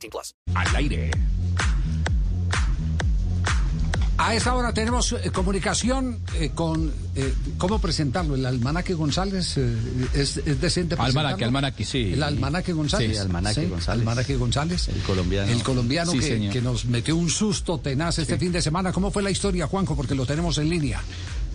[0.00, 0.34] 18 plus.
[0.54, 1.10] Al aire.
[4.16, 8.34] A esta hora tenemos eh, comunicación eh, con, eh, ¿cómo presentarlo?
[8.34, 9.56] ¿El Almanaque González?
[9.56, 9.74] eh,
[10.12, 11.44] ¿es, es decente Almanaque?
[11.46, 12.12] Almanaque, sí.
[12.12, 13.12] ¿El Almanaque González?
[13.12, 14.00] Sí, Almanaque González.
[14.00, 14.88] Almanaque González.
[14.88, 15.50] El colombiano.
[15.50, 16.52] El colombiano Sí, que, señor.
[16.52, 18.92] que nos metió un susto tenaz este fin de semana.
[18.92, 19.96] ¿Cómo fue la historia, Juanjo?
[19.96, 21.00] Porque lo tenemos en línea.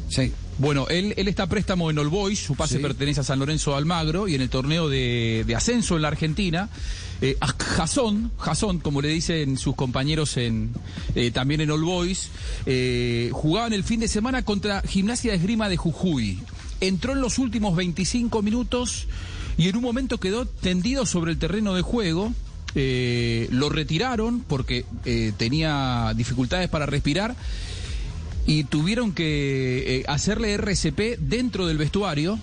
[0.09, 0.31] Sí.
[0.57, 2.81] Bueno, él, él está a préstamo en All Boys, su pase Sí.
[2.81, 6.07] pertenece a San Lorenzo de Almagro y en el torneo de, de ascenso en la
[6.09, 6.69] Argentina,
[7.21, 7.37] eh,
[7.75, 10.71] Jason, Jason, como le dicen sus compañeros en,
[11.15, 12.29] eh, también en All Boys,
[12.65, 16.39] eh, jugaban el fin de semana contra Gimnasia de Esgrima de Jujuy.
[16.81, 19.07] Entró en los últimos 25 minutos
[19.57, 22.33] y en un momento quedó tendido sobre el terreno de juego.
[22.77, 27.33] Eh, lo retiraron porque eh, tenía dificultades para respirar
[28.45, 32.39] y tuvieron que eh, hacerle RCP dentro del vestuario.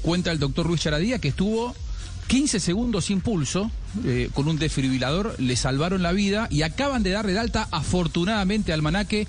[0.00, 1.72] Cuenta el doctor Luis Charadía que estuvo
[2.28, 3.70] 15 segundos sin pulso,
[4.04, 8.72] eh, con un desfibrilador, le salvaron la vida y acaban de darle de alta afortunadamente
[8.72, 9.26] al Manaque,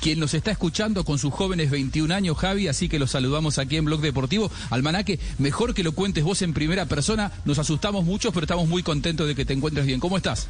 [0.00, 3.76] quien nos está escuchando con sus jóvenes 21 años, Javi, así que los saludamos aquí
[3.76, 4.50] en Blog Deportivo.
[4.70, 8.82] Almanaque, mejor que lo cuentes vos en primera persona, nos asustamos mucho, pero estamos muy
[8.82, 9.98] contentos de que te encuentres bien.
[9.98, 10.48] ¿Cómo estás?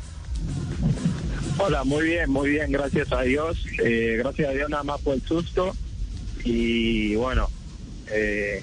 [1.56, 3.64] Hola, muy bien, muy bien, gracias a Dios.
[3.82, 5.74] Eh, gracias a Dios nada más fue el susto.
[6.44, 7.48] Y bueno,
[8.10, 8.62] eh,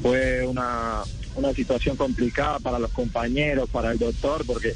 [0.00, 1.02] fue una,
[1.34, 4.74] una situación complicada para los compañeros, para el doctor, porque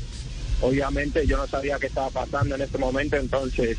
[0.60, 3.78] obviamente yo no sabía qué estaba pasando en este momento, entonces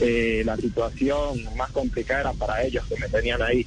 [0.00, 3.66] eh, la situación más complicada era para ellos que me tenían ahí.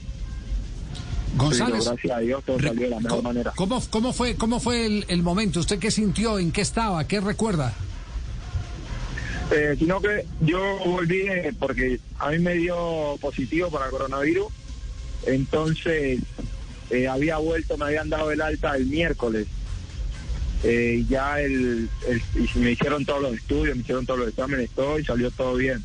[1.35, 1.79] González.
[1.79, 3.53] Pero gracias a Dios todo salió de la mejor ¿cómo, manera.
[3.55, 5.59] ¿cómo, cómo fue, cómo fue el, el momento?
[5.59, 6.37] ¿Usted qué sintió?
[6.37, 7.07] ¿En qué estaba?
[7.07, 7.73] ¿Qué recuerda?
[9.51, 14.47] Eh, sino que yo volví eh, porque a mí me dio positivo para coronavirus,
[15.27, 16.21] entonces
[16.89, 19.47] eh, había vuelto, me habían dado el alta el miércoles.
[20.63, 22.23] Eh, ya el, el-
[22.55, 25.83] me hicieron todos los estudios, me hicieron todos los exámenes, todo y salió todo bien.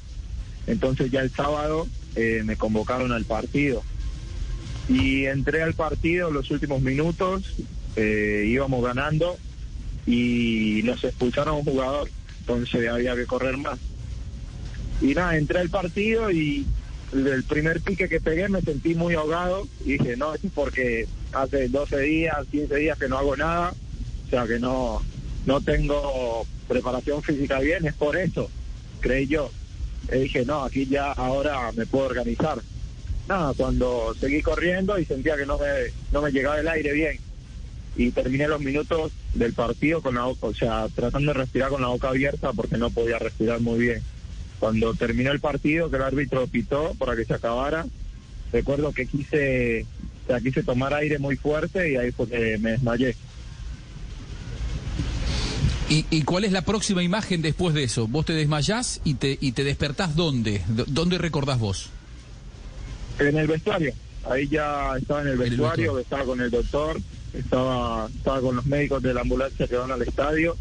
[0.66, 3.82] Entonces ya el sábado eh, me convocaron al partido.
[4.88, 7.54] Y entré al partido los últimos minutos,
[7.96, 9.36] eh, íbamos ganando
[10.06, 12.08] y nos expulsaron un jugador,
[12.40, 13.78] entonces había que correr más.
[15.00, 16.66] Y nada, entré al partido y
[17.12, 21.68] el primer pique que pegué me sentí muy ahogado y dije, no, es porque hace
[21.68, 23.72] 12 días, 15 días que no hago nada,
[24.26, 25.02] o sea que no,
[25.46, 28.50] no tengo preparación física bien, es por eso,
[29.00, 29.50] creí yo.
[30.12, 32.58] Y dije, no, aquí ya ahora me puedo organizar.
[33.26, 35.66] Nada, cuando seguí corriendo y sentía que no me,
[36.12, 37.18] no me llegaba el aire bien
[37.98, 41.82] y terminé los minutos del partido con la boca, o sea, tratando de respirar con
[41.82, 44.02] la boca abierta porque no podía respirar muy bien.
[44.58, 47.86] Cuando terminó el partido, que el árbitro pitó para que se acabara,
[48.52, 49.86] recuerdo que quise,
[50.24, 53.14] o sea, quise tomar aire muy fuerte y ahí fue que me desmayé.
[55.88, 58.06] ¿Y, y cuál es la próxima imagen después de eso?
[58.08, 60.62] Vos te desmayás y te, y te despertás ¿dónde?
[60.68, 61.88] ¿Dónde recordás vos?
[63.18, 63.92] En el vestuario,
[64.28, 65.98] ahí ya estaba en el vestuario.
[65.98, 67.00] estaba con el doctor,
[67.32, 70.56] estaba, estaba con los médicos de la ambulancia que van al estadio,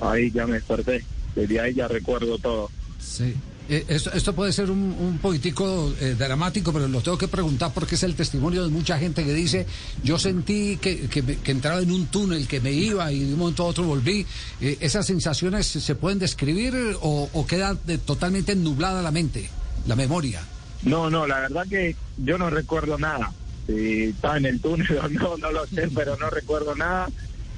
[0.00, 1.04] ahí ya me desperté,
[1.34, 2.70] desde ahí ya recuerdo todo.
[2.98, 3.34] Sí.
[3.68, 7.72] Eh, esto, esto puede ser un, un poquitico eh, dramático, pero lo tengo que preguntar
[7.72, 9.64] porque es el testimonio de mucha gente que dice,
[10.02, 13.38] yo sentí que, que, que entraba en un túnel, que me iba y de un
[13.38, 14.26] momento a otro volví.
[14.60, 19.48] Eh, ¿Esas sensaciones se pueden describir o, o queda de- totalmente nublada la mente,
[19.86, 20.42] la memoria?
[20.82, 23.32] No, no, la verdad que yo no recuerdo nada.
[23.68, 27.08] Si estaba en el túnel o no, no lo sé, pero no recuerdo nada.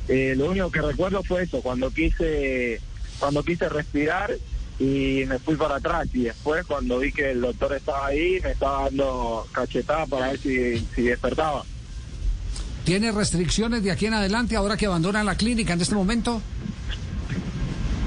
[0.09, 2.83] Eh, lo único que recuerdo fue eso, cuando quise,
[3.23, 4.33] cuando quise respirar
[4.81, 8.51] y me fui para atrás y después cuando vi que el doctor estaba ahí me
[8.51, 11.63] estaba dando cachetada para ver si, si despertaba.
[12.85, 16.43] ¿Tiene restricciones de aquí en adelante ahora que abandona la clínica en este momento?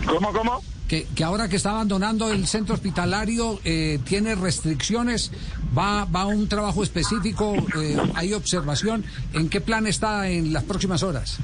[0.05, 0.61] ¿Cómo, cómo?
[0.89, 5.31] Que, que ahora que está abandonando el centro hospitalario, eh, tiene restricciones,
[5.75, 9.05] va, va a un trabajo específico, eh, hay observación.
[9.31, 11.39] ¿En qué plan está en las próximas horas?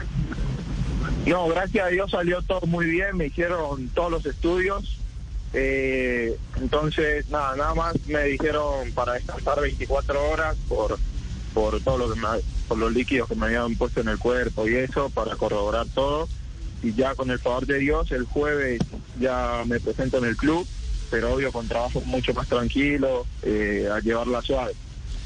[1.25, 4.97] No, gracias a Dios salió todo muy bien, me hicieron todos los estudios.
[5.53, 10.97] eh, entonces, nada, nada más me dijeron para descansar 24 horas por
[11.53, 12.39] por todo lo que me-
[12.69, 16.29] por los líquidos que me habían puesto en el cuerpo y eso, para corroborar todo.
[16.83, 18.81] y ya con el favor de Dios el jueves
[19.19, 20.65] ya me presento en el club,
[21.11, 24.73] pero obvio con trabajo mucho más tranquilo, eh, a llevarla suave.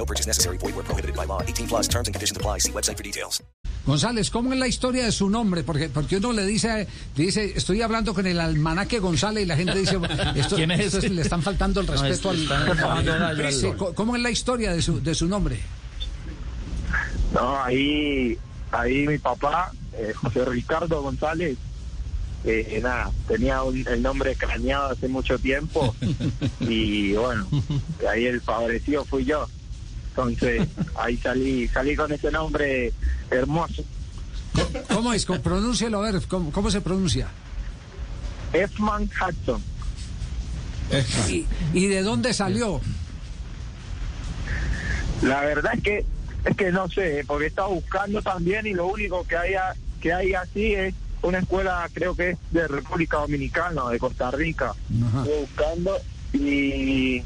[0.00, 0.56] No purchase necessary.
[0.56, 1.42] Void where prohibited by law.
[1.46, 2.58] 18 plus terms and conditions apply.
[2.58, 3.42] See website for details.
[3.86, 5.62] González, ¿cómo es la historia de su nombre?
[5.62, 9.78] Porque, porque uno le dice, dice, estoy hablando con el almanaque González y la gente
[9.78, 9.98] dice,
[10.36, 11.10] esto, ¿Quién es esto ese?
[11.10, 13.52] le están faltando el respeto No, al...
[13.52, 15.58] Sí, ¿cómo- ¿Cómo es la historia de su, de su nombre?
[17.34, 18.38] No, ahí,
[18.72, 21.56] ahí mi papá, eh, José Ricardo González,
[22.44, 25.94] eh, nada, tenía un- el nombre craneado hace mucho tiempo
[26.60, 27.46] y bueno,
[28.10, 29.46] ahí el favorecido fui yo.
[30.10, 30.66] Entonces
[30.98, 32.92] ahí salí, salí con ese nombre
[33.30, 33.82] hermoso.
[34.92, 35.24] ¿Cómo es?
[35.24, 37.28] ¿Cómo- Pronúncialo, a ver, ¿cómo, cómo se pronuncia?
[38.52, 39.62] Efman Hudson.
[41.28, 42.80] ¿Y, y de dónde salió?
[45.22, 46.04] La verdad es que
[46.44, 49.52] es que no sé, porque he estado buscando también y lo único que hay
[50.00, 54.72] que hay así es una escuela, creo que es de República Dominicana, de Costa Rica.
[55.06, 55.18] Ajá.
[55.22, 55.96] Estuve buscando
[56.32, 57.22] y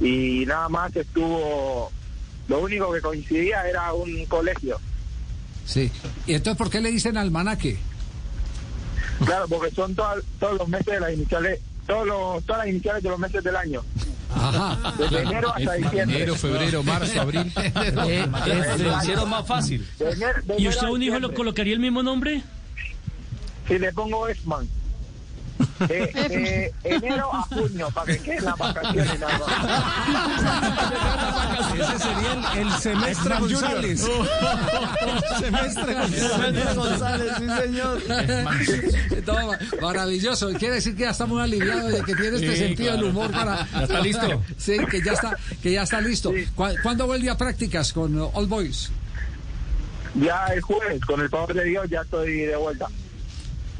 [0.00, 1.90] y nada más estuvo
[2.48, 4.78] lo único que coincidía era un colegio.
[5.64, 5.90] Sí.
[6.26, 7.78] ¿Y entonces por qué le dicen almanaque?
[9.24, 13.02] Claro, porque son todas- todos los meses de las iniciales, todos los, todas las iniciales
[13.02, 13.82] de los meses del año,
[14.34, 14.94] Ajá.
[14.96, 16.16] desde enero hasta diciembre.
[16.16, 17.52] Enero, febrero, marzo, abril.
[17.56, 19.86] Eh, eh, lo hicieron más fácil.
[19.98, 22.42] De ener- de ¿Y usted a un hijo lo colocaría el mismo nombre?
[23.66, 24.66] Si le pongo Esman.
[25.86, 29.48] De, de enero a junio, para que queden las vacaciones nada más.
[31.74, 34.00] Ese sería el, el semestre González.
[35.38, 35.94] semestre
[36.74, 38.02] González, sí, señor.
[39.80, 40.50] Maravilloso.
[40.58, 43.08] Quiere decir que ya está muy aliviado de que tiene este Sí, sentido del claro.
[43.10, 43.68] humor para.
[43.72, 44.42] Ya está listo.
[44.56, 46.32] Sí, que ya está, que ya está listo.
[46.54, 48.90] ¿Cu- ¿Cuándo vuelve a prácticas con uh, All Boys?
[50.14, 52.86] Ya el jueves, con el favor de Dios, ya estoy de vuelta.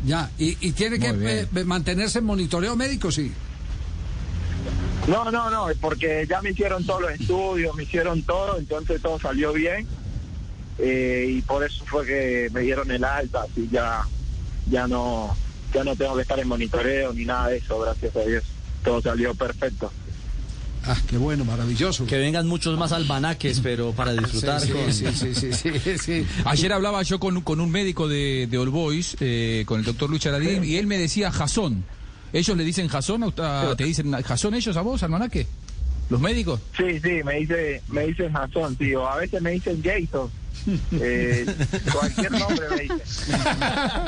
[0.05, 0.31] Ya.
[0.39, 3.33] Y, y tiene que Muy eh, mantenerse en monitoreo médico, sí.
[5.09, 9.19] No, no, no, porque ya me hicieron todos los estudios, me hicieron todo, entonces todo
[9.19, 9.87] salió bien.
[10.79, 14.03] eh, y por eso fue que me dieron el alta, así ya,
[14.71, 15.35] ya no,
[15.73, 18.45] ya no tengo que estar en monitoreo ni nada de eso, gracias a Dios.
[18.85, 19.91] Todo salió perfecto.
[20.87, 22.07] Ah, qué bueno, maravilloso.
[22.07, 24.93] Que vengan muchos más albanaques, pero para disfrutar Sí, con...
[24.93, 26.27] sí, sí, sí, sí, sí, sí.
[26.45, 29.85] Ayer hablaba yo con, un- con un médico de, de All Boys, eh, con el
[29.85, 31.85] doctor Luis Charadín, y él me decía Jasón.
[32.33, 33.23] ¿Ellos le dicen Jasón?
[33.39, 35.47] a ¿Te dicen Jasón ellos a vos, almanaque?
[36.11, 36.61] ¿Los médicos?
[36.77, 40.31] Sí, sí, me dice, me dicen Jason, tío, a veces me dicen Jason.
[40.93, 41.47] Eh,
[41.93, 43.01] cualquier nombre me dicen.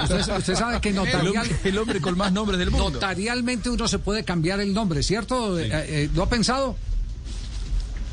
[0.03, 2.91] Usted, usted sabe que El notarial, hombre, el hombre con más nombres del mundo.
[2.91, 5.59] notarialmente uno se puede cambiar el nombre, ¿cierto?
[5.59, 6.77] Eh, eh, ¿Lo ha pensado?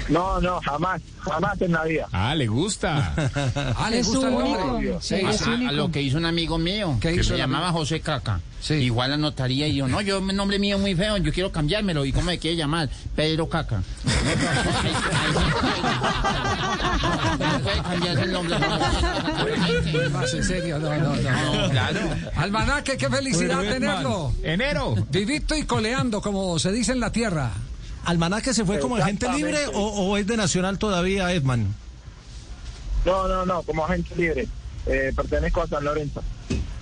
[0.10, 2.08] No, no, jamás, jamás en la vida.
[2.12, 3.14] Ah, le gusta.
[3.76, 4.64] Ah, ¿le gusta el nombre?
[4.64, 5.02] único.
[5.02, 7.72] Sí, a, lo que hizo un amigo mío, ¿Qué que hizo se llamaba?
[7.72, 8.40] José Caca.
[8.62, 8.74] Sí.
[8.76, 12.06] Igual anotaría y yo, no, yo, mi nombre mío es muy feo, yo quiero cambiármelo.
[12.06, 12.90] ¿Y cómo me quiere llamar?
[13.16, 13.84] Pedro Caca.
[17.38, 18.58] No puede cambiarse el nombre.
[20.12, 21.70] Más en serio, no, no, no.
[21.70, 22.00] Claro.
[22.36, 24.34] Almanaque, qué felicidad tenerlo.
[24.44, 24.96] Enero.
[25.12, 27.52] Vivito y coleando, como se dice en la tierra.
[28.08, 31.76] ¿Almanaque se fue como agente libre o, o es de Nacional todavía, Edman?
[33.06, 34.48] No, no, no, como agente libre.
[34.86, 36.24] Eh, pertenezco a San Lorenzo.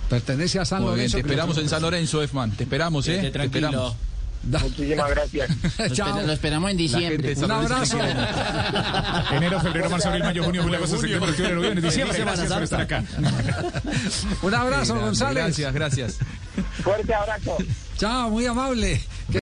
[0.08, 1.16] Pertenece a San Muy bien, Lorenzo.
[1.16, 2.52] te esperamos en San Lorenzo, Efman.
[2.52, 3.30] Te esperamos, ¿eh?
[3.32, 3.96] Te esperamos.
[4.44, 5.50] Da- Muchísimas gracias.
[5.78, 6.22] Lo, Chao.
[6.22, 7.34] lo esperamos en diciembre.
[7.36, 7.98] Un abrazo.
[9.32, 12.18] Enero, febrero, marzo, abril, mayo, junio, julio, agosto, septiembre, octubre, noviembre, diciembre.
[12.20, 13.04] Gracias por estar acá.
[14.42, 15.42] Un abrazo, González.
[15.42, 16.18] Gracias, gracias.
[16.84, 17.56] Fuerte abrazo.
[17.98, 19.02] Chao, muy amable.